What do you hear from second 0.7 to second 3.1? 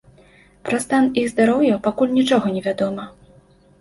стан іх здароўя пакуль нічога не вядома.